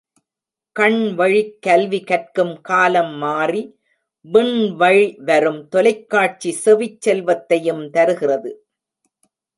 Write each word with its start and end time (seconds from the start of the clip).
கண்வழிக் 0.79 1.59
கல்வி 1.61 1.99
கற்கும் 2.03 2.61
காலம் 2.61 3.13
மாறி 3.15 3.61
விண் 4.25 4.75
வழி 4.75 5.15
வரும் 5.19 5.67
தொலைக்காட்சி 5.67 6.51
செவிச் 6.51 7.01
செல்வத்தையும் 7.01 7.89
தருகிறது. 7.89 8.51